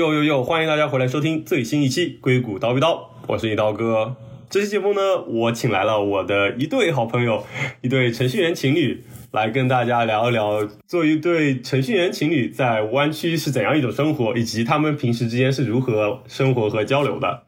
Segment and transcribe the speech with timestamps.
[0.00, 0.42] 哟哟哟！
[0.42, 2.94] 欢迎大家回来收听最新一期《硅谷刀逼刀》，
[3.26, 4.16] 我是你刀哥。
[4.48, 7.44] 这期节目呢，我请来了我的一对好朋友，
[7.82, 17.42] 一对程序员情侣，来跟大家聊一聊，做一对程序员情侣在湾区是怎样一种生活，以及他们平时之间是如何生活和交流的。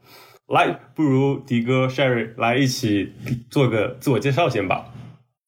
[0.47, 3.13] 来，不如迪哥、Sherry 来一起
[3.49, 4.85] 做个自我介绍先吧。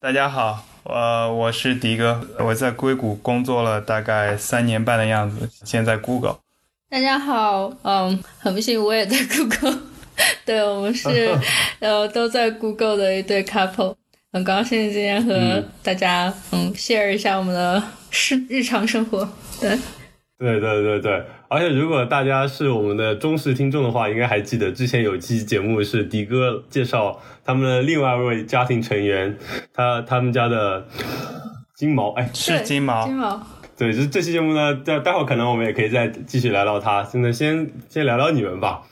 [0.00, 6.38] 大家好，呃，我是迪哥，我在硅谷工作了大概三年半的样子，现在 Google。
[6.88, 9.78] 大家好，嗯，很不幸我也在 Google，
[10.46, 11.36] 对我们是
[11.80, 13.94] 呃都在 Google 的一对 couple，
[14.32, 19.28] 很高兴今天和大家嗯 share 一下我们的日日常生活，
[19.60, 19.76] 对。
[20.38, 29.34] 对对对对，而且如果大家是我们的忠实听众的话，应该还记得之前有期节目是迪哥介绍他们的另外一位家庭成员，
[29.72, 30.86] 他他们家的
[31.74, 38.82] 金毛，哎，是金毛，金毛，对，这这期节目呢，待待会儿可能我们也可以再继续聊聊他，现在先先聊聊你们吧。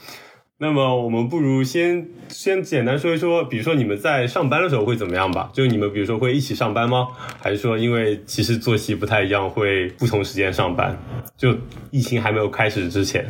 [0.58, 5.50] 那么我们不如先先简单说一说，比如说你们在上班的时候会怎么样吧？
[5.52, 7.08] 就你们比如说会一起上班吗？
[7.40, 10.96] 还是说因为其实作息不太一样，会不同时间上班？
[11.36, 11.56] 就
[11.90, 13.24] 疫情还没有开始之前，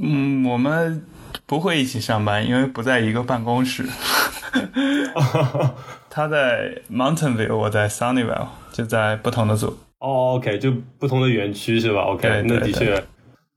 [0.00, 1.04] 嗯，我们
[1.46, 3.84] 不会一起上班，因为不在一个办公室。
[6.08, 9.78] 他在 Mountain View，我在 Sunnyvale，就在不同的组。
[10.02, 13.00] 哦，OK，就不同的园区是吧？OK，那的确。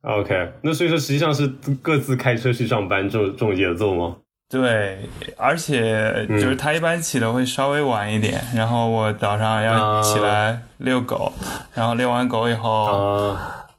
[0.01, 1.47] OK，那所以说实际上是
[1.81, 4.15] 各自开车去上班这种这种节奏吗？
[4.47, 4.99] 对，
[5.37, 11.33] 而且就是他一般起的会稍微晚一点，然后我早上要起来遛狗，
[11.73, 13.35] 然后遛完狗以后。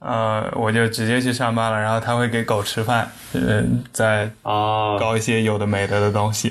[0.07, 6.49] 呃，我就直接去上班了，然后他会给狗吃饭，嗯，再啊搞一些有的没的的东西。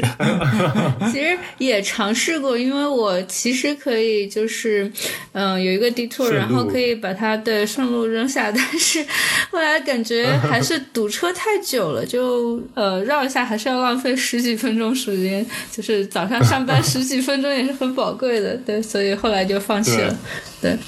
[1.10, 4.92] 其实也尝试过，因为我其实可以就是，
[5.32, 9.02] 嗯，有一个 detour，然后可以把它的顺路扔下， 但是
[9.50, 20.14] 后来感觉还是堵车太久了，就呃绕一下还是要浪费十几分钟时间，就是早上上班十几分钟也是很宝贵的，对，所以后来就放弃了，
[20.60, 20.72] 对。
[20.72, 20.78] 对，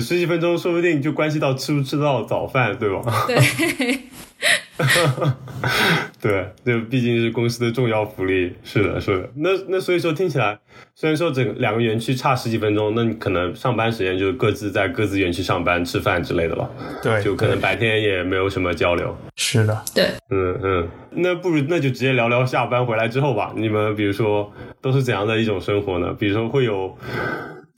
[0.00, 3.02] 十几分钟说不定就关系到吃不吃到早饭，对吧？
[3.26, 3.36] 对，
[6.22, 8.52] 对，这毕竟是公司的重要福利。
[8.62, 9.28] 是的，是的。
[9.36, 10.56] 那那所以说听起来，
[10.94, 16.70] 虽然说整两个园区差十几分钟，那你可能上班时间就各自在各自园区上班、吃饭之类的了。
[17.02, 19.16] 对，就可能白天也没有什么交流。
[19.36, 20.88] 是的，对，嗯嗯。
[21.10, 23.52] 那不如那就直接聊聊下班回来之后吧。
[23.56, 26.14] 你们比如说都是怎样的一种生活呢？
[26.16, 26.96] 比如说会有。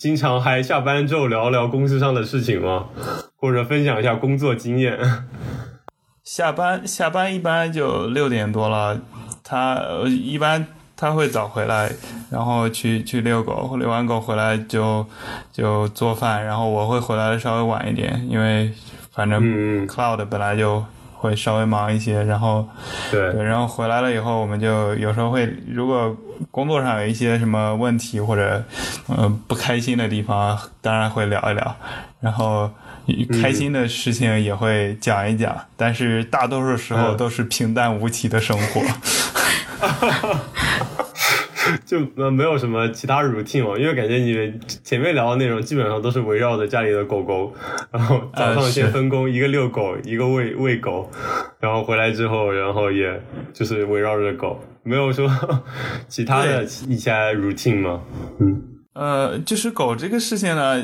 [0.05, 2.85] 经常还下班之后聊聊公司上的事情吗？
[3.41, 4.99] 或者分享一下工作经验？
[6.23, 9.01] 下班下班一般就六点多了，
[9.43, 11.91] 他一般他会早回来，
[12.31, 15.07] 然后去去遛狗，遛完狗回来就
[15.51, 18.71] 就做饭，然后我会回来的稍微晚一点，因为
[19.11, 19.43] 反正
[19.89, 20.85] Cloud 本来就。
[21.25, 22.69] 会稍微忙一些，然后，
[23.11, 26.15] 对，然后回来了以后，我们就有时候会，如果
[26.51, 28.63] 工作上有一些什么问题或者，
[29.07, 31.77] 呃，不开心的地方，当然会聊一聊，
[32.21, 32.71] 然后
[33.43, 38.83] 开心的事情也会讲一讲，但是大多数时候都是平淡无奇的生活。
[41.85, 47.53] 就呃没有什么其他 routine 哦，因为感觉你们前面聊的内容基本上都是围绕着家里的狗狗，
[47.91, 51.11] 然后早上先分工，一个遛狗，一个喂喂狗，
[51.61, 53.21] 然后回来之后，然后也
[53.53, 55.31] 就是围绕着狗，没有说
[56.09, 58.03] 其他的一些 routine 吗？
[58.41, 58.63] 嗯。
[58.95, 60.81] 呃，就是狗这个事情呢，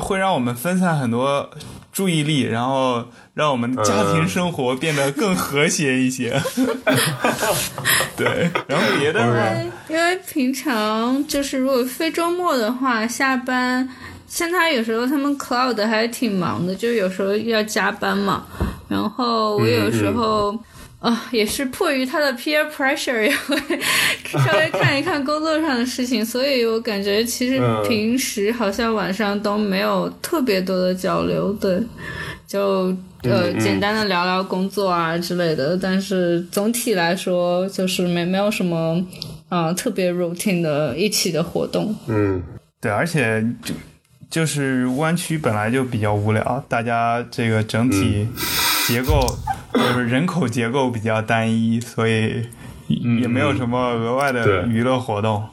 [0.00, 1.50] 会让我们分散很多
[1.92, 3.04] 注意力，然后
[3.40, 6.38] 让我们家庭生活变得更和谐一些。
[8.14, 9.72] 对，然后别的呢？
[9.88, 13.88] 因为平常就是如果非周末的话，下班
[14.28, 18.44] 像他有时候他们 cloud 还挺忙的，就有时候要加班嘛。
[18.88, 20.54] 然后我有时候。
[21.00, 23.56] 啊，也是迫于他的 peer pressure，也会
[24.26, 27.58] 稍微看一看工作上的事情，所以我感觉其实
[27.88, 31.82] 平时好像晚上都没有特别多的交流，对，
[32.46, 39.04] 就呃简单的聊聊工作啊之类的，但是总体来说就是没没有什么
[39.48, 41.94] 呃特别 routine 的一起的活动。
[42.06, 42.42] 嗯，
[42.80, 43.74] 对，而且就
[44.30, 48.28] 就是湾区本来就比较无聊，大家这个整体
[48.86, 49.20] 结构。
[49.72, 52.44] 就是人口结构比较单一，所以
[52.88, 55.44] 也没有什么额外的娱乐活动。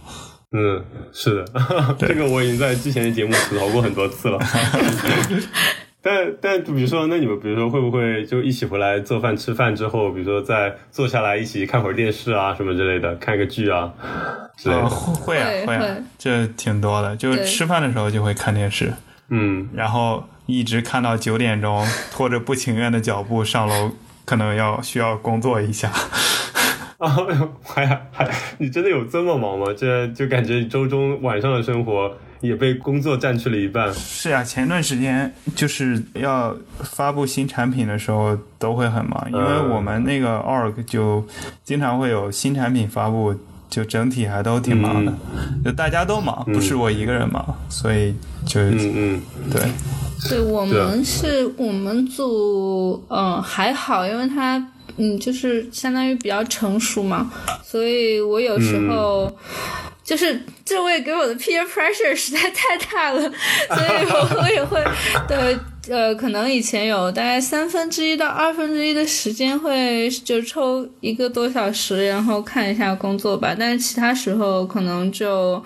[0.52, 0.84] 嗯，
[1.14, 4.40] 是的， 这个我已经在之前的节目吐槽过很多次了。
[6.08, 13.92] 但但比如说，那你们比如说会不会就一起回来做饭吃饭之后，比如说再坐下来一起看会儿电视啊什么之类的，看个剧啊
[14.58, 14.88] 之类的？
[14.88, 17.14] 会啊会啊，这挺多的。
[17.18, 18.94] 就吃饭的时候就会看电视，
[19.30, 20.24] 嗯，然后。
[20.50, 23.92] 一直看到九点钟，拖着不情愿的脚步上楼，
[24.24, 25.92] 可能要需要工作一下。
[27.00, 27.14] 啊，
[27.62, 29.66] 还还，你真的有这么忙吗？
[29.78, 33.94] 这就感觉你周中晚上的生活也被工作占去了一半。
[33.94, 41.26] 是啊，前段时间就是要发布新产品的时候都会很忙，因为我们那个 org 就
[41.64, 43.34] 经常会有新产品发布，
[43.70, 45.14] 就整体还都挺忙的，
[45.66, 48.14] 就大家都忙，不是我一个人忙，所以
[48.46, 49.62] 就嗯嗯，对。
[50.30, 54.58] 对我们是我们组，嗯，还好，因为他，
[54.98, 57.32] 嗯，就是相当于比较成熟嘛，
[57.64, 59.32] 所以我有时候。
[60.08, 64.82] 就是这位给我的 peer pressure 实在太大了，所以我我也会
[65.28, 65.38] 对
[65.90, 73.56] 呃，可能以前有大概三分之一到二分之一的时间会就抽一个多小时，然后看一下工作吧。
[73.58, 75.64] 但是其他时候可能就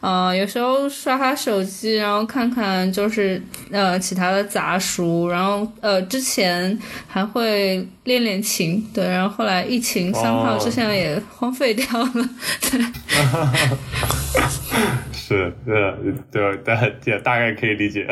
[0.00, 3.40] 呃，有时候刷刷手机，然后看看就是
[3.70, 6.78] 呃其他的杂书，然后呃之前
[7.08, 12.28] 还会练练琴，对，然后后来疫情三号之前也荒废掉了，
[12.60, 12.80] 对。
[15.12, 15.94] 是，对，
[16.30, 18.06] 对，大也大概可以理解。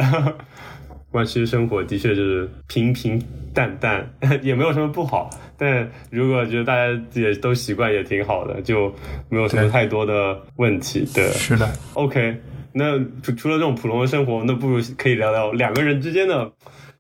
[1.12, 3.22] 湾区生活的确就是平平
[3.54, 4.08] 淡淡，
[4.42, 5.30] 也没有什么不好。
[5.56, 8.92] 但如果觉得大家也都习惯，也挺好的，就
[9.28, 11.06] 没有什么太多的问题。
[11.14, 11.70] 对，是的。
[11.94, 12.36] OK，
[12.72, 16.50] 那除除了这种普通的生活，那不如可以聊聊两个人之间的。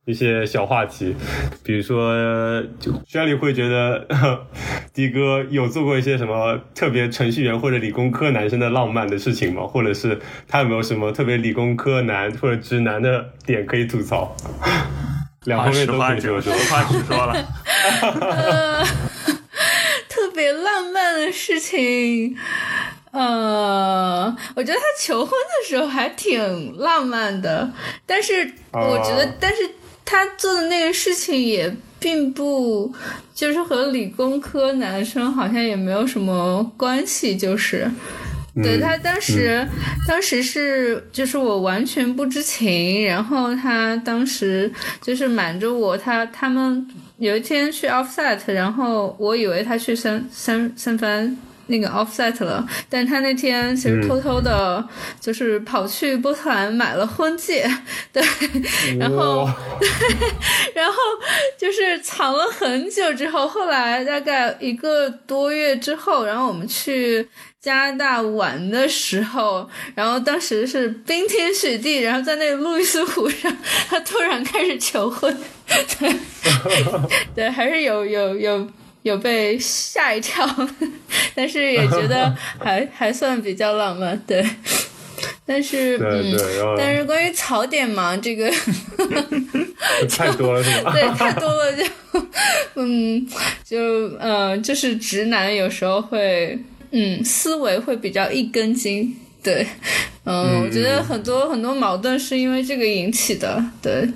[0.04, 1.14] 一些小话题，
[1.62, 4.04] 比如说，就轩里会觉得
[4.92, 9.62] 的哥有做过一些什么特别程序员或者理工科男生的浪漫的事情吗？
[9.62, 14.34] 或者是他有没有什么特别理工科男或者直男的点可以吐槽？
[15.44, 16.52] 两方面都可以说说。
[16.52, 18.84] 实话实说了。
[20.08, 22.36] 特别浪漫的事情，
[23.12, 27.70] 呃，我觉得他求婚的时候还挺浪漫的，
[28.04, 29.70] 但是我觉得，但是。
[30.04, 32.92] 他做的那个事情也并不，
[33.34, 37.90] 就是和理工科男生好像也没有什么关系，就是，
[38.62, 39.66] 对他当时，
[40.06, 44.70] 当时是就是我完全不知情，然后他当时
[45.00, 46.86] 就是瞒着我，他他们
[47.18, 51.36] 有一天去 offset，然后我以为他去三三三番。
[51.68, 54.84] 那个 offset 了，但他那天其实偷偷的，
[55.20, 57.70] 就是跑去波特兰买了婚戒，
[58.12, 58.22] 对，
[58.98, 59.48] 然后，
[60.74, 60.96] 然后
[61.56, 67.26] 就是藏了很久之后，后来大概一个多月之后，然后我们去
[67.60, 73.56] 加拿大玩的时候，然后当时是冰天雪地，然后在那个路易斯湖上，
[73.88, 75.34] 他突然开始求婚，
[75.98, 76.14] 对，
[77.34, 78.68] 对，还是有有有。
[79.02, 80.48] 有被吓一跳，
[81.34, 84.44] 但是也觉得还 还算比较浪漫，对。
[85.44, 86.36] 但是，嗯，
[86.78, 88.50] 但是关于槽点嘛，这个
[90.08, 90.92] 太多了，是吧？
[90.92, 91.84] 对，太多了，就，
[92.74, 93.26] 嗯，
[93.64, 93.78] 就，
[94.18, 96.56] 呃，就是直男有时候会，
[96.92, 99.66] 嗯，思维会比较一根筋，对，
[100.24, 104.08] 嗯，我觉得很多很多矛盾是因为这个引起的，对。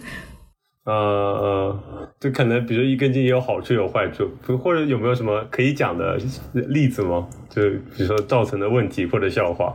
[0.86, 1.78] 呃呃，
[2.20, 6.16] 就可能，比如一根筋也有好处有坏处，或者有没有什么可以讲的
[6.52, 7.26] 例子吗？
[7.50, 7.62] 就
[7.96, 9.74] 比如说造成的问题或者笑话。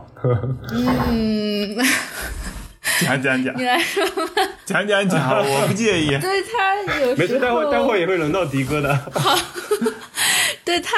[1.10, 1.76] 嗯，
[3.04, 4.42] 讲讲讲，你来说吧。
[4.64, 6.08] 讲讲讲，我不介意。
[6.08, 8.94] 对他有没事，待会待会也会轮到迪哥的。
[9.12, 9.36] 好。
[10.72, 10.96] 对他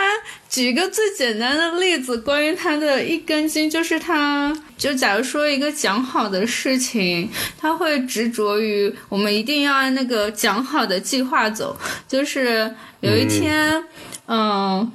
[0.49, 7.29] 举一个最简单的例子，关于他的一根筋，就是他就假如说一个讲好的事情，
[7.59, 11.77] 他会执着于我们一定要按那个讲好的计划走。
[12.07, 13.83] 就是有一天，
[14.29, 14.89] 嗯，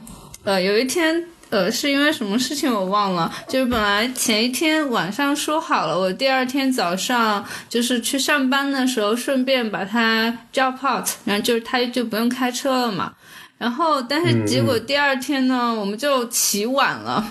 [0.46, 13.12] 呃，有一天，呃，是因为什么事情我忘了，就是本来前一天晚上说好了，我第二天早上就是去上班的时候顺便把他 drop out，然后就是他就不用开车了嘛。
[13.60, 17.24] 然后，但是结果第二天呢，我们就起晚了。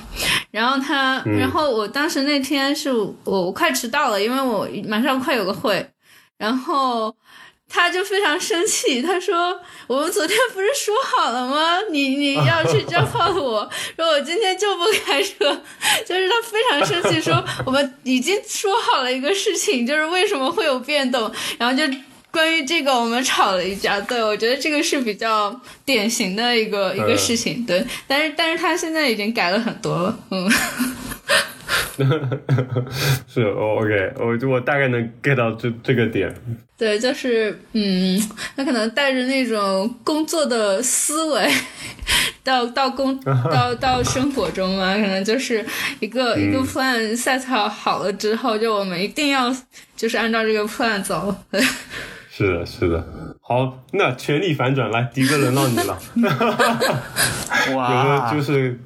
[0.51, 5.89] 然后他，然后我当时那天是我我快迟到了，因为我马上快有个会。
[6.37, 7.17] 然后
[7.67, 9.59] 他就非常生气，他说
[9.89, 11.79] ：“我们昨天不是说好了吗？
[11.91, 15.63] 你你要去交炮我， 说我今天就不开车。”
[16.07, 21.85] 就是他非常生气，说我们已经说好了一个事情，就是为什么会有变动，然后就。
[22.31, 24.01] 关于这个，我们吵了一架。
[24.09, 27.65] 对，我觉得这个是比较典型的一个一个事情。
[27.67, 30.19] 对，但是但是他现在已经改了很多了。
[30.31, 30.51] 嗯，
[33.29, 36.35] 是 OK，我就我大概能 get 到这这个点。
[36.77, 38.21] 对，就是嗯，
[38.57, 41.51] 他可能带着那种工作的思维。
[42.45, 45.63] 到到工到到生活中嘛，可能就是
[46.01, 49.55] 一个、一个 plan set 好好了之后，就我们一定要
[49.95, 51.35] 就是按照这个 plan 走。
[52.39, 53.05] 是的，是的。
[53.41, 55.99] 好，那全力反转，来，迪哥轮到你了。
[56.15, 58.79] 有没有哇，就是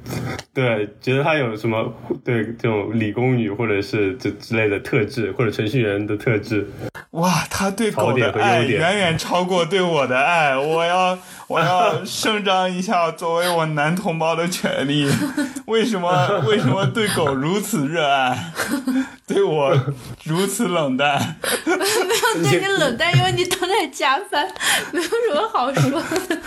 [0.54, 1.92] 对觉得他有什么
[2.24, 6.66] 对这种理工女或者是这之类的特质，或者程序员的特质？
[7.12, 15.06] 哇，他对狗的爱远远超过对我的爱，我要 我要声张一下作为我男同胞的权利。
[15.66, 18.52] 为什么为什么对狗如此热爱，
[19.28, 19.78] 对我
[20.24, 21.36] 如此冷淡？
[21.66, 24.48] 没有对你冷淡，因为你都在加班，
[24.92, 26.38] 没有什么好说的。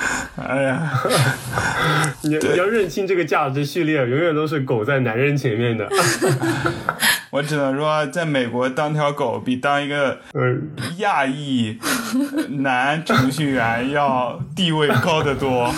[0.48, 0.92] 哎呀，
[2.24, 5.88] 你你要认清这个价值序列，永远都是狗在男人前面的。
[7.36, 11.77] 我只能说，在美国当条狗比当一个嗯，亚裔
[12.60, 15.70] 男程序员要地位高得多。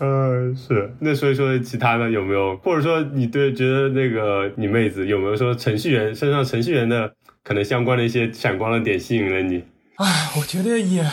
[0.00, 0.92] 呃，是。
[0.98, 7.12] 那所以说其他的有没有，或者说你对觉得那个你妹子有没有说程序员身上程序员的
[7.44, 9.62] 可能相关的一些闪光的点吸引了你？
[9.94, 11.06] 哎，我觉得也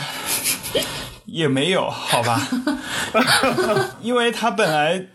[1.26, 2.40] 也没有，好吧，
[4.02, 5.06] 因为他本来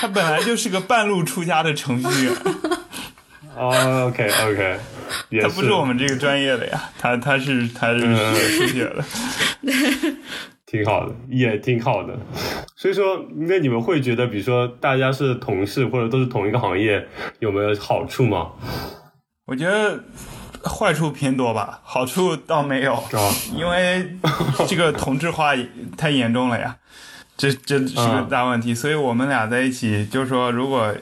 [0.00, 2.34] 他本来就是个半路出家的程序员，
[3.54, 4.78] 哦，OK OK，
[5.42, 9.04] 他不是我们这个专业的呀，他他是他是嗯学数学的。
[10.64, 12.16] 挺好的，也挺好的。
[12.76, 17.06] 所以说，那你们会觉得，比如说大家是同事或者都是同一个行业，
[17.40, 18.52] 有没有好处吗？
[19.46, 20.02] 我觉得
[20.64, 24.16] 坏处偏多吧，好处倒没有，啊，因为
[24.68, 25.54] 这个同质化
[25.98, 26.76] 太严重了呀。
[27.40, 30.94] 这这是个啊大问题，所以我们俩在一起，就是说，如果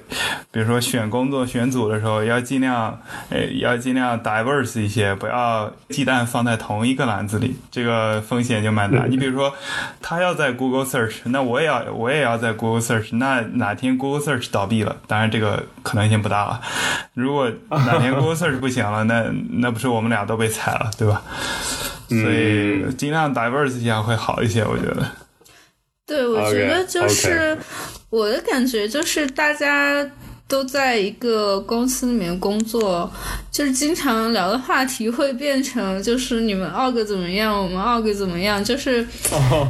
[0.53, 2.97] 比如说选工作、选组的时候，要尽量，
[3.29, 9.07] 呃，要尽量 diverse 一些，不要鸡蛋放在同一个篮子里，这个风险就蛮大。
[9.07, 9.53] 你比如说，
[10.01, 16.61] 他要在 Google Search，那我也要我也要在 Google Search，那哪天 Google Search 倒闭了，当然这个可能性不大了。
[17.15, 21.21] 如果哪天 Google Search 不行了，那那不是我们俩都被踩了，对吧？
[22.09, 25.05] 所以尽量 diverse 一下会好一些，我觉得。
[26.09, 27.57] 对，我觉得就是
[28.09, 30.11] 我的感觉就是大家
[30.49, 33.13] 都在一个公司里面工作，
[33.53, 39.07] 就是经常聊的话题会变成就是你们 org 怎么样，我们 org 怎么样，就是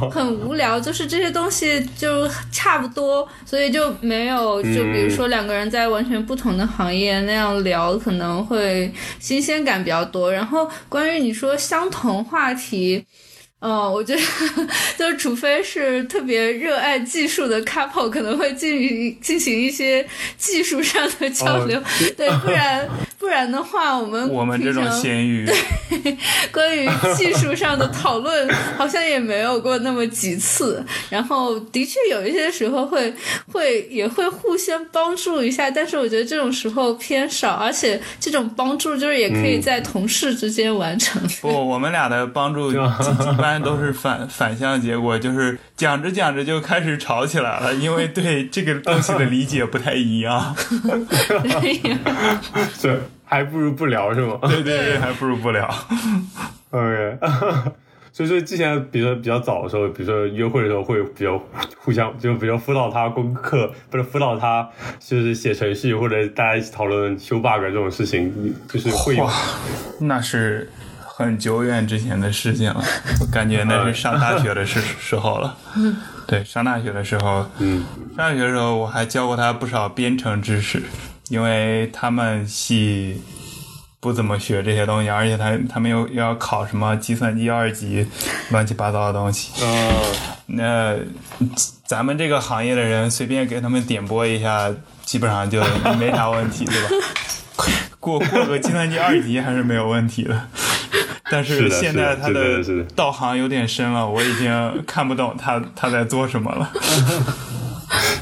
[0.09, 10.31] 很无聊，就是这些东西就差不多，所以就没有就比如说两个人在完全不同的行业那样聊，可能会新鲜感比较多。
[10.31, 13.05] 然后关于你说相同话题。
[13.61, 14.21] 嗯，我觉得
[14.97, 20.05] 就是，除非是特别热爱技术的 couple，可能会进行进行一些
[20.37, 21.77] 技术上的交流。
[21.77, 21.83] 哦
[22.15, 22.87] 对，不然
[23.17, 25.45] 不然的话，我们我们这种平常咸鱼，
[26.53, 26.87] 关于
[27.17, 28.47] 技术上的讨论
[28.77, 30.81] 好像也没有过那么几次。
[31.09, 33.13] 然后的确有一些时候会
[33.51, 41.21] 会也会互相帮助一下，但是我觉得这种时候偏少，而且这种帮助就是也可以在同事之间完成。
[41.41, 42.71] 不，我们俩的帮助
[43.49, 50.55] 般都是反反向结果，就是讲着讲着就开始吵起来了，因为对这个东西的理解不太一样。
[52.71, 55.67] 是还不如不聊是吗 对对对，还不如不聊。
[56.69, 57.17] ？OK，
[58.13, 61.41] 所以说之前比如说比较早的时候，比如说约会的时候会比较
[61.77, 64.67] 互相，就比如辅导他功课，不是辅导他
[64.99, 69.33] 就是写程序，或者大家一起讨论修 bug 这种事情，就是会有哇，
[69.99, 70.69] 那是
[71.19, 72.81] 很久远之前的事情了，
[73.19, 75.53] 我感觉那是上大学的时 时候了。
[76.25, 77.83] 对，上大学的时候，嗯，
[78.15, 80.81] 上大学的时候我还教过他不少编程知识，
[81.27, 83.21] 因为他们系
[83.99, 88.07] 不怎么学这些东西，而且他他们又又要考什么计算机二级，
[88.51, 89.51] 乱七八糟的东西。
[89.61, 89.91] 嗯。
[90.51, 90.95] 那
[91.85, 94.71] 咱们这个行业的人随便给他们点拨一下，
[95.03, 95.61] 基本上就
[95.99, 96.89] 没啥问题，对吧？
[97.99, 100.47] 过过个计算机二级还是没有问题的。
[101.31, 106.71] 但是现在他是的是的是导航有点深了，我已经看不懂他他在做什么了。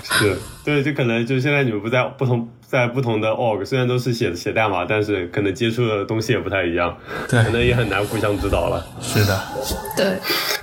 [0.04, 6.98] 是，对，就可能就现在你们不在不同在不同的 org，虽然都是写写代码，但是可能接触的东西也不太一样，
[7.30, 8.86] 对可能也很难互相指导了。
[9.02, 9.42] 是的，
[9.96, 10.18] 对，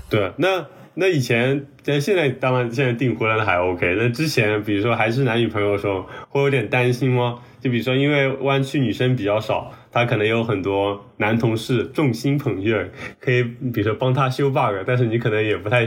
[0.09, 0.65] 对，那
[0.97, 7.41] 那以前，但现在当然现在订婚了还 OK，那之前比如说还是男女朋友的时候，会有点担心吗？
[7.61, 15.87] 就比如说，因为湾区女生比较少，他可能有很多男同事众星捧月，可以比如说帮他修 bug，但是你可能也不太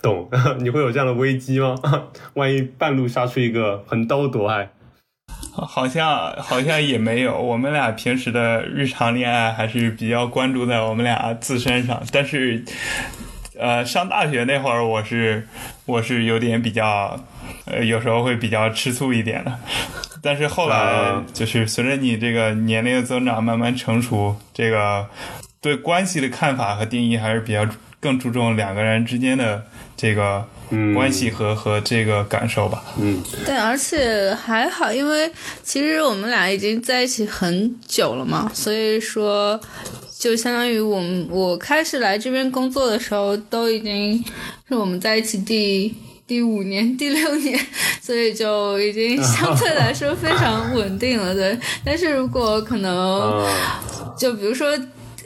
[0.00, 0.28] 懂，
[0.60, 1.74] 你会有这样的危机吗？
[2.34, 4.70] 万一半路杀出一个横刀夺爱，
[5.52, 7.36] 好像好像也没有。
[7.40, 12.62] 我们俩平时的日常恋爱还是比较关注在我们俩自身上，但是
[13.58, 15.46] 呃，上大学那会儿，我是
[15.86, 17.18] 我是有点比较，
[17.66, 19.58] 呃，有时候会比较吃醋一点的。
[20.22, 25.06] 但是后来啊就是随着你这个年龄的增长，慢慢成熟，这个
[25.60, 27.66] 对关系的看法和定义还是比较
[28.00, 29.64] 更注重两个人之间的
[29.96, 32.82] 这个嗯关系和、和这个感受吧。
[32.98, 35.30] 嗯对，而且还好，因为
[35.62, 39.60] 其实我们俩已经在一起很久了嘛，所以说
[40.24, 44.24] 就相当于我们我开始来这边工作的时候，都已经
[44.66, 45.94] 是我们在一起第
[46.26, 47.60] 第五年、第六年，
[48.00, 51.34] 所以就已经 相对来说非常稳定了。
[51.34, 53.84] 对，但是如果可能，啊
[54.18, 54.74] 就比如说。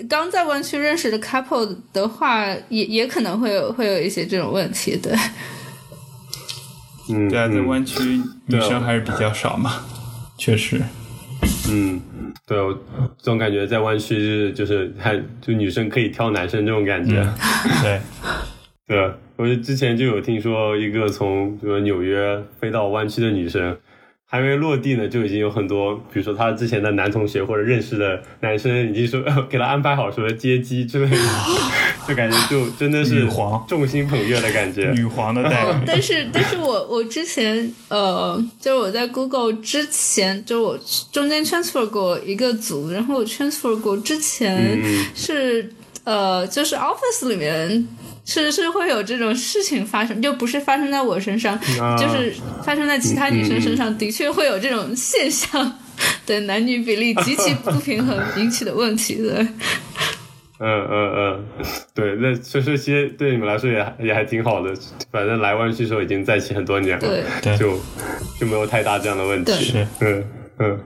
[0.09, 5.13] 刚在湾区认识的 couple 的话，也也可能会有会有一些这种问题，对。
[7.09, 9.85] 嗯，对啊，在嗯湾区女生还是比较少嘛，
[10.39, 10.81] 确实。
[11.69, 12.01] 嗯，
[12.47, 12.79] 对，我
[13.17, 17.27] 总感觉在湾区是就是还就女生可以挑男生这种感觉。
[17.83, 18.01] 对，
[18.87, 23.77] 对， 我就之前就有听说一个从比如纽约飞到湾区的女生，
[24.31, 31.17] 还没落地呢，就已经有很多，比如说他之前的男同学或者认识的男生，已经说 给他安排好什么接机之类的，
[32.07, 34.91] 就感觉就真的是女皇众星捧月的感觉。
[34.95, 35.75] 女皇的待遇。
[35.87, 40.79] 但是，但是我我之前呃，就是我在 Google 之前，就我
[41.11, 45.73] 中间 transfer 过一个组，然后我 transfer 过之前嗯是、
[46.05, 47.89] 呃，就是 Office 里面。
[48.29, 55.79] 是是会有这种事情发生，就不是发生在我身上，啊就是发生在其他女生身上，的确会有这种现象，
[56.27, 59.47] 对男女比例极其不平衡 引起的问题，对。
[60.61, 61.45] 嗯嗯嗯，
[61.95, 64.75] 对，那所以说其实对你们来说也也还挺好的，
[65.13, 67.79] 反正来湾区的时候已经在一起很多年了，对对就
[68.41, 69.53] 就没有太大这样的问题。
[69.53, 70.25] 是，嗯
[70.59, 70.79] 嗯，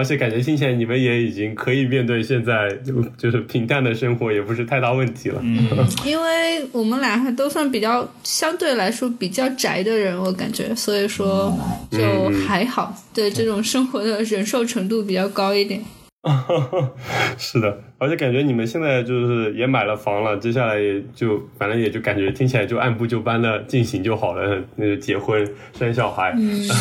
[0.00, 5.38] 而且感觉听起来你们也已经可以面对现在就就是平淡的生活，也不是太大问题了。
[5.44, 5.68] 嗯，
[6.06, 11.54] 因为我们俩还都算比较相对来说比较宅的人，我感觉，所以说
[11.90, 15.84] 就还好，对这种生活的忍受程度比较高一点。
[17.38, 25.46] 是的，而且感觉你们现在就是也买了房了，接下来也就反正也就感觉听起来就按部就班的进行就好了，那就结婚
[25.78, 26.34] 生小孩，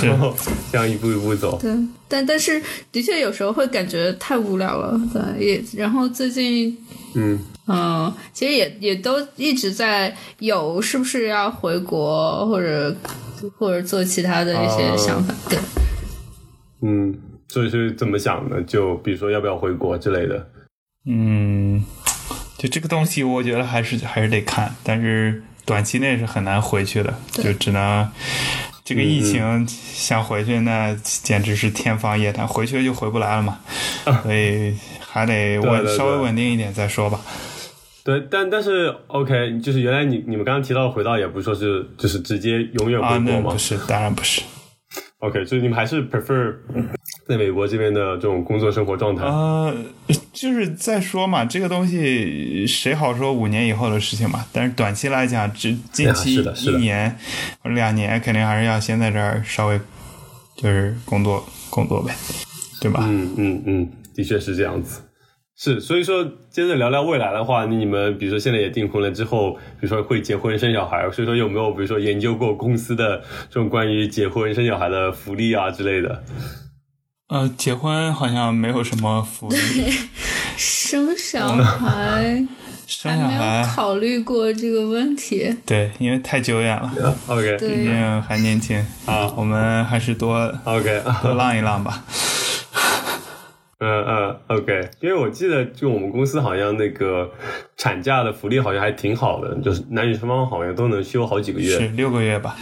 [0.03, 0.35] 然后
[0.71, 1.57] 这样一步一步走。
[1.61, 1.71] 对，
[2.07, 6.77] 但但是的确有时候会感觉太无聊了，对，也然后最近。
[7.15, 7.39] 嗯
[7.71, 12.95] 嗯，其实也也都一直在有是不是要回国或者
[13.57, 15.57] 或者做其他的一些想法，对。
[16.81, 17.15] 嗯，
[17.49, 18.61] 所以是怎么想的？
[18.63, 20.49] 就比如说要不要回国之类的。
[21.05, 21.83] 嗯，
[22.57, 28.07] 就这个东西，我觉得还是还是得看，但是短期内是很难回去的，就只能
[28.83, 33.59] 这个疫情想回去，那简直是天方夜谭，回去就回不来了嘛，
[34.23, 37.19] 所以还得稳稍微稳定一点再说吧。
[38.03, 44.41] 对，但但是 OK，就是原来你你们刚刚提到的回到，也不是说是就是直接永远啊，回国吗、那不是，当然不是。
[45.19, 46.55] OK，所以你们还是 prefer
[47.29, 49.23] 在美国这边的这种工作生活状态。
[49.23, 49.71] 呃，
[50.33, 54.43] 就是再说嘛，这个东西谁好说五年以后的事情嘛？
[54.51, 57.15] 但是短期来讲，这近期是的是一年
[57.65, 59.79] 两年，肯定还是要先在这儿稍微
[60.57, 62.11] 就是工作工作呗，
[62.81, 63.01] 对吧？
[63.03, 65.01] 嗯嗯嗯，的确是这样子。
[65.55, 76.23] 是，所以说接着聊聊未来的话，你们比如说现在也订婚了之后，比如说会结婚生小孩，所以说有没有比如说研究过公司的这种关于结婚生小孩的福利啊之类的？
[77.29, 79.93] 呃，结婚好像没有什么福利，
[80.57, 82.43] 生小孩
[82.87, 85.55] 生还没有小孩考虑过这个问题。
[85.63, 92.03] 对，因为太久远了，OK 毕，竟还年轻啊我们还是多 OK，多浪一浪吧。
[93.79, 97.31] 嗯嗯，OK，因为我记得就我们公司好像那个
[97.77, 101.87] 产假的福利好像还挺好的，就是男女双方好像都能休好几个月是。
[101.89, 102.57] 六个月吧。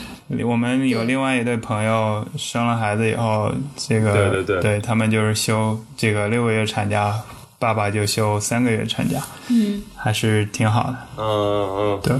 [0.45, 7.11] 我们有另外一对朋友生了孩子以后，这个对对对他们就是休这个六个月产假，
[7.57, 10.97] 爸爸就休三个月产假，嗯，还是挺好的。
[11.17, 12.15] 嗯嗯，对，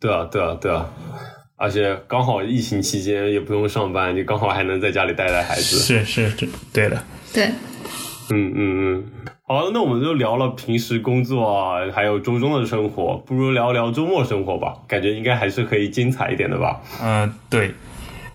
[0.00, 0.88] 对啊对啊对啊，
[1.56, 5.78] 而且刚好疫情期间也不用上班，就刚好还能在家里带带孩子。
[5.78, 7.00] 是是是，对的。
[7.32, 7.48] 对，
[8.32, 9.04] 嗯嗯嗯，
[9.42, 16.80] 好，那我们就聊了平时工作啊，还有周中的生活，不如聊聊周末生活吧，感觉应该还是可以精彩一点的吧。
[17.02, 17.74] 嗯、对。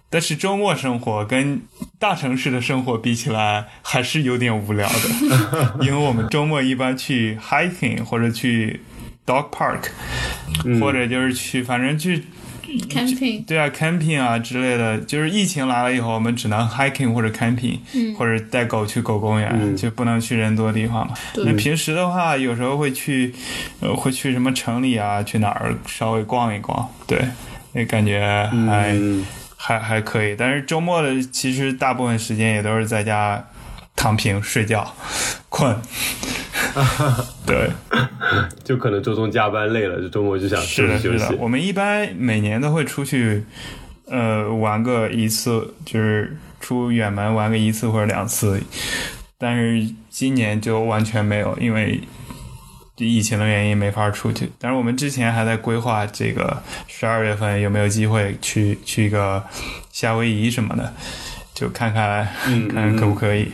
[0.07, 1.61] 但是周末生活跟
[1.99, 8.79] 大城市的生活比起来，还是有点无聊的， 因为我们周末一般去 hiking 或者去
[9.25, 9.89] dog park，、
[10.79, 12.23] 或者就是去，反正去
[12.81, 17.77] camping，对啊，camping 啊之类的，就是疫情来了以后，我们只能 hiking 或者 camping，、
[18.15, 21.13] 或者带狗去狗公园，就不能去人多的地方嘛。
[21.37, 23.33] 那平时的话，有时候会去，
[23.79, 27.19] 呃，会去什么城里啊，去哪儿稍微逛一逛，对，
[27.73, 28.19] 那感觉
[28.67, 30.35] 还、嗯，还还可以。
[30.37, 33.43] 但是周末的其实大部分时间也都是在家
[33.95, 34.93] 躺平睡觉、
[35.49, 35.75] 困。
[37.45, 37.69] 对，
[38.63, 41.35] 就可能周中加班累了，就周末就想休息休息。。
[41.39, 43.43] 我们一般每年都会出去，
[44.07, 48.61] 呃，玩个一次，就是出远门玩个一次或者两次。
[49.37, 52.01] 但是今年就完全没有，因为
[52.97, 54.49] 疫情的原因没法出去。
[54.57, 59.43] 但是我们之前还在规划这个十二月份有没有机会去去一个
[59.91, 60.93] 夏威夷什么的，
[61.53, 63.51] 就看看、嗯看看可不可以。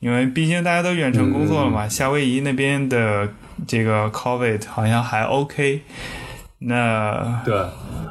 [0.00, 3.28] 因为毕竟大家都远程工作了嗯嘛，夏威夷那边的
[3.66, 5.82] 这个 COVID 好像还 OK。
[6.58, 7.54] 那对，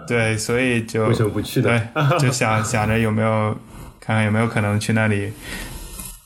[0.07, 1.81] 对，所以就为什么不去呢？
[1.93, 3.55] 对，就想 想着有没有
[3.99, 5.31] 看看有没有可能去那里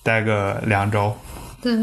[0.04, 1.16] 待个两周。
[1.62, 1.74] 对。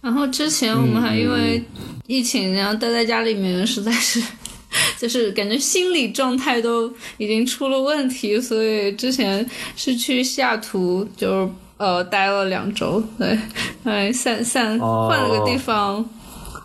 [0.00, 1.64] 然后之前我们还因为
[2.06, 4.22] 疫情，然后待在家里面，实在是。
[4.98, 13.38] 就是感觉心理状态都已经出了问题，所以之前是去西雅图，就是呃待了两周，对，
[13.84, 15.08] 哎散散哦。
[15.10, 16.04] 换了个地方，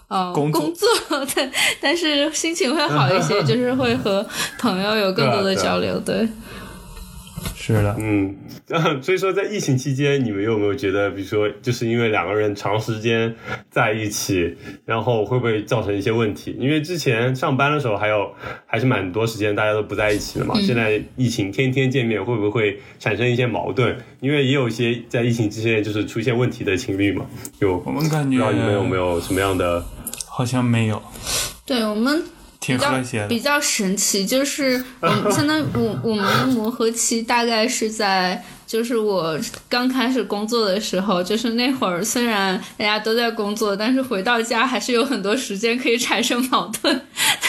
[0.09, 0.87] 呃工作。
[1.33, 1.49] 对，
[1.79, 4.25] 但是心情会好一些， 就是会和
[4.59, 6.27] 朋友有更多的交流，对。
[7.55, 8.35] 是的，嗯，
[9.01, 13.33] 所以说在疫情期间，你们有没有觉得，比如说，就是因为两个人长时间
[13.69, 16.55] 在一起，然后会不会造成一些问题？
[16.59, 18.31] 因为之前上班的时候还有
[18.65, 23.95] 还是蛮多时间大家都不在一起的嘛，现在疫情天天见面，会不会产生一些矛盾？
[24.19, 27.25] 因为也有一些在疫情之前就是出现问题的情侣嘛，
[27.59, 29.83] 有我们感觉不知道你们有没有什么样的？
[30.27, 31.01] 好像没有，
[31.65, 32.23] 对我们
[32.63, 33.39] 挺比较和谐的比。
[33.39, 38.43] 较神奇，就是我相当于我我们的磨合期大概是在。
[38.65, 47.01] 就是我刚开始工作的时候，就是那会儿，虽然大家都在工作，但是回到家还是有很多时间可以产生矛盾。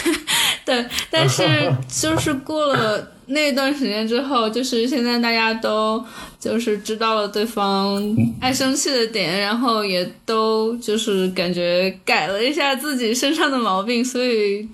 [0.63, 1.43] 对，但是
[1.89, 6.03] 就是过了那段时间之后，就是现在大家都
[6.39, 7.99] 就是知道了对方
[8.39, 14.67] 爱生气的点，然后也都就是感觉改了一下自己身上的毛病，所以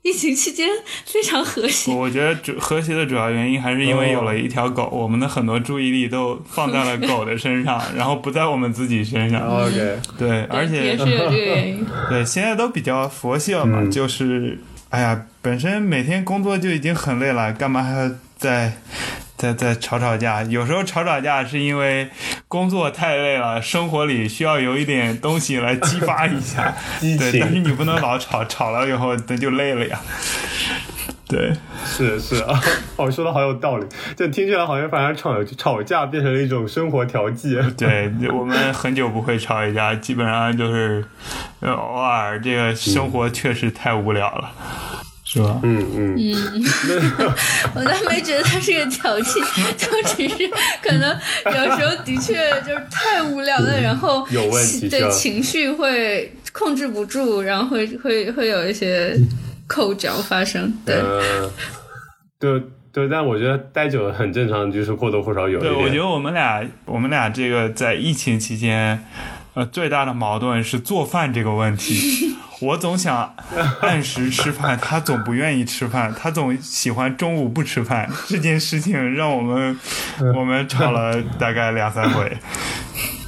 [0.02, 0.66] 疫情期间
[1.04, 1.92] 非常和谐。
[1.92, 9.46] 我觉得主和谐的主要原因还是因为有了一条狗，我们的很多注意力都放在了狗的身上，然后不在我们自己身上。
[9.46, 11.86] OK，对，而且也是有这个原因。
[12.08, 14.58] 对，现在都比较佛系了嘛，嗯就是，
[14.88, 18.72] 哎呀，本身每天工作就已经很累了，干嘛还要再
[19.40, 20.42] 再再吵吵架？
[20.42, 22.10] 有时候吵吵架是因为
[22.46, 26.74] 工作太累了，生活里需要有一点东西来激发一下。
[27.00, 29.98] 对，但是你不能老吵，吵了以后那就累了呀。
[31.26, 31.54] 对，
[31.86, 32.60] 是是啊，
[32.96, 37.58] 我， 说的好有道理，这听起来好像反而吵吵架变成了一种生活调剂。
[37.78, 41.02] 对，我们很久不会吵一架，基本上就是，
[41.60, 44.52] 呃，偶尔这个生活确实太无聊了，
[45.32, 45.60] 是吧？
[45.62, 46.64] 嗯嗯嗯，
[47.76, 49.38] 我倒没觉得他是个调剂，
[49.76, 50.50] 就只是
[50.82, 51.16] 可能
[51.46, 59.16] 有时候的确就是太无聊了，然后有问题对情绪会控制不住，然后会会会有一些
[59.68, 60.72] 口角发生。
[60.84, 61.48] 对，呃，
[62.40, 62.60] 对
[62.92, 69.06] 对，但我觉得待久了很正常，就是或多或少有一对，我觉得我们俩，我们俩这个在疫情期间，
[69.54, 72.29] 呃，最大的矛盾是做饭这个问题。
[72.60, 73.34] 我总想
[73.80, 78.08] 按时吃饭，他总不愿意吃饭，他总喜欢中午不吃饭。
[78.28, 79.78] 这件事情让我们
[80.36, 82.36] 我们吵了大概两三回。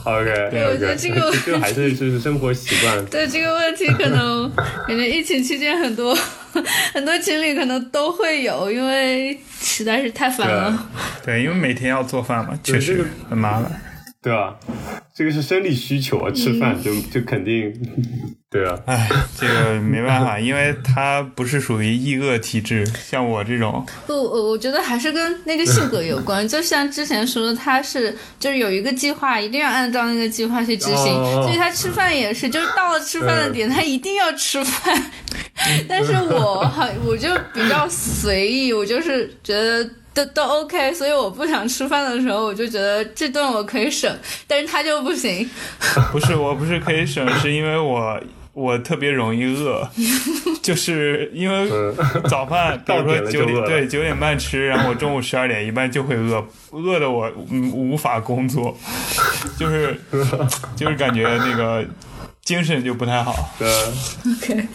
[0.05, 3.05] OK，对我觉得这个这个还是就是生活习惯。
[3.07, 4.51] 对这个问题，可能
[4.87, 6.13] 感觉疫情期间很多
[6.93, 10.89] 很多情侣可能都会有，因为实在是太烦了。
[11.25, 13.81] 对，因为每天要做饭嘛，确实很麻烦。
[14.21, 14.55] 对啊，
[15.15, 17.71] 这个是生理需求啊，吃饭就就肯定，
[18.51, 26.47] 对啊，哎，这个没办法， 因为他不是属于易饿体质，像我这种，不，我我觉得还是跟那个性格有关。
[26.49, 35.11] 就像之前说的，他是就是有一个计划，一定要按照那个计划去执行，哦所以他吃饭也是，就是到了吃饭的点，他一定要吃饭。
[35.87, 39.89] 但是我好，我就比较随意，我就是觉得。
[40.15, 44.15] 都都 OK，所以我不想吃饭的时候，我就觉得这顿我可以省，
[44.47, 45.49] 但是他就不行。
[46.13, 48.21] 不是我不是可以省，是因为我
[48.53, 49.89] 我特别容易饿，
[50.63, 51.95] 就是因为嗯
[52.29, 58.77] 早饭， 比如说九点对九点半吃，然后我中午十二点一般就会饿，饿的我嗯无法工作，
[59.59, 59.99] 就是
[60.77, 61.83] 就是感觉那个
[62.45, 63.51] 精神就不太好。
[63.59, 64.69] 对，OK，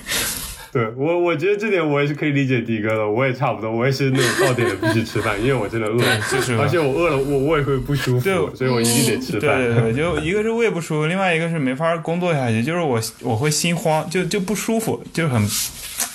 [0.74, 5.98] 对我，我觉得这点我也是可以理解迪哥的，我也差不多，我也是那种到点了必须吃饭，因为我真的饿，
[6.32, 9.58] 就是而且我饿了，我我也会不舒服，对所以我一定得吃对饭。
[9.58, 15.42] 对对，就一个是胃不舒服，另外一个是没法工作下去，就是我我会心慌，就就不舒服，就很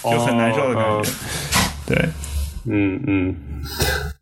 [0.03, 1.11] 就很难受的感哦觉。
[1.85, 2.09] 对，
[2.65, 3.35] 嗯嗯，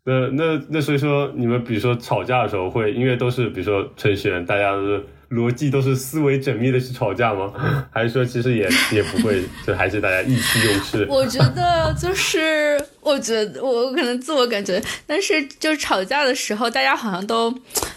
[0.03, 7.53] 那那那所以说，你们比如说吵架的时候会，因为都是比如说程序员，大家都是逻辑都是思维缜密的去吵架吗？
[7.91, 11.05] 还是说其实也也不会，就还是大家意气用事？
[11.09, 17.53] 我觉得就是，我觉得我可能自我感觉，但是就是吵架的时候，大家好像都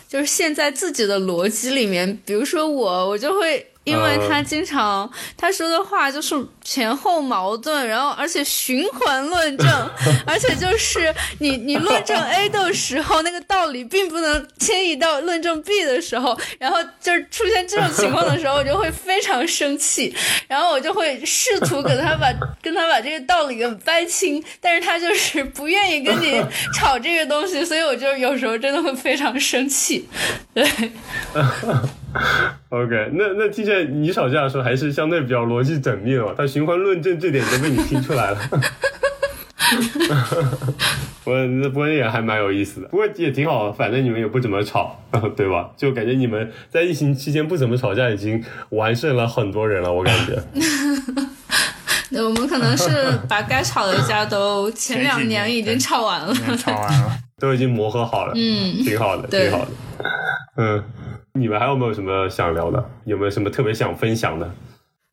[0.06, 2.18] 就是陷在自己的逻辑里面。
[2.26, 3.66] 比如说我，我就会。
[3.84, 9.90] 因为他经常他说的话就是前后矛盾，然后而且循环论证，
[10.26, 20.14] 而且就是你你论证 A 的时候，那个道理并不能迁移到论证 B 的时候，然后就是出现这种情况的时候，我就会非常生气，
[20.48, 26.42] 然后我就会试图给他把跟他把这个道理给掰清，但是他就是不愿意跟你
[26.74, 30.08] 吵这个东西，所以我就有时候真的会非常生气，
[30.54, 30.66] 对。
[32.68, 36.32] OK，那那听起来你吵架的时候还是相对比较逻辑缜密的嘛？
[36.36, 38.38] 他循环论证这点都被你听出来了。
[41.24, 45.00] 我那不过也还蛮有意思的，不过也挺好，反正你们也不怎么吵，
[45.36, 45.70] 对吧？
[45.76, 50.42] 就感觉你们在疫情期间不怎么吵架，已经完胜了很多人了，我感觉。
[52.10, 56.34] 对，我们可能是把该吵的架都 前两年已经吵完了。
[56.56, 57.18] 吵完了。
[57.36, 59.70] 都已经磨合好了，嗯，挺好的，挺好的。
[60.56, 60.82] 嗯，
[61.36, 62.90] 你们还有没有什么想聊的？
[63.06, 64.54] 有没有什么特别想分享的？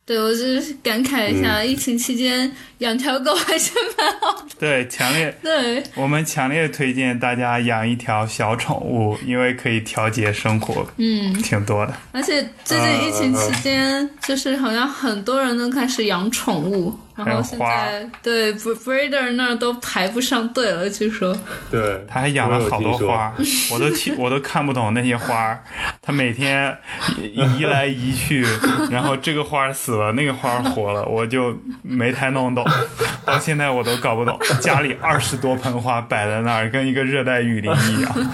[0.06, 2.50] 对，我就是感慨一下，疫情期间
[2.82, 4.48] 养条狗还是蛮好的。
[4.58, 11.94] 对，强烈， 对，我们强烈推荐大家养一条小宠物，因为可以调节生活，嗯，挺多的。
[12.12, 21.36] 而且最近疫情期间，就是好像很多人都开始养宠物，然后现在对 breeder 那儿都排不上队了，据说。
[21.70, 23.32] 对，他还养了好多花儿，
[23.72, 25.64] 我都听 我都看不懂那些花儿。
[26.00, 26.76] 他每天
[27.16, 28.44] 移移来移去，
[28.90, 32.64] 然后这个花儿死了，那个花儿活了，我就没太弄懂。
[33.24, 38.12] 到现在我都搞不懂，家里二十多盆花摆在那儿，跟一个热带雨林一样。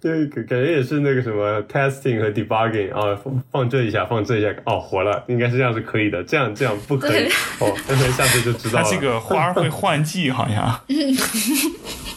[0.00, 7.26] 对，感感觉也是那个什么 testing 和 debugging 啊，放放这一下，放这一下，哦，活了，应该是这样是可以的，这样这样不可以，
[7.58, 8.84] 哦，那下次就知道了。
[8.84, 10.80] 它这个花会换季，好像。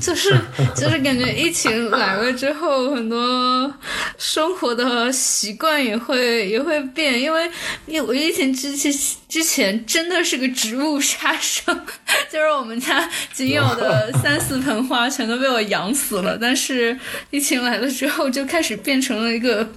[0.00, 0.36] 就是
[0.74, 3.72] 就是感觉疫情来了之后，很多
[4.18, 7.50] 生活的习惯也会也会变，因为
[7.86, 8.92] 因为我疫情之前
[9.28, 11.72] 之前真的是个植物杀手，
[12.30, 16.98] 就是我们家仅有的 三四盆花全都被我养死了，但是
[17.30, 19.68] 疫情来了之后，就开始变成了一个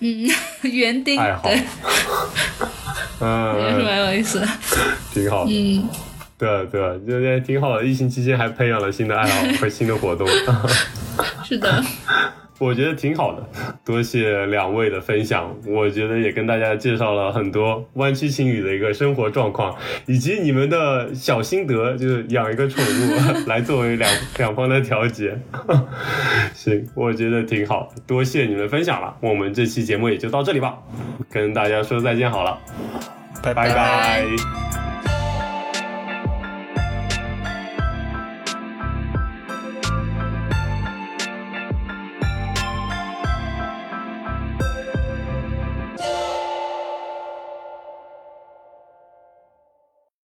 [0.00, 0.28] 嗯
[0.62, 1.62] 园丁，对，
[3.20, 4.40] 嗯，也是蛮有意思？
[4.40, 4.48] 的，
[5.12, 5.50] 挺好的。
[5.52, 5.88] 嗯。
[6.38, 7.84] 对对，就也挺好的。
[7.84, 10.26] 疫情期间还培养了新的爱好 和新的活动，
[11.44, 11.82] 是的，
[12.58, 13.44] 我觉得挺好的。
[13.84, 19.74] 多谢两位的分享，我觉得也跟大家介绍了很多湾区情侣的一个生活状况，
[20.06, 25.36] 以及你们的小心得，就是养一个宠物来作为两两方的调节。
[26.54, 29.16] 行，我觉得挺好，多谢你们分享了。
[29.20, 30.78] 我们这期节目也就到这里吧，
[31.30, 32.58] 跟大家说再见好了，
[33.42, 34.87] 拜拜拜拜